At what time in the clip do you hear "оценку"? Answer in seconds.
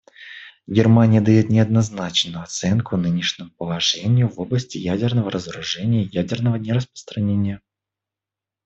2.41-2.97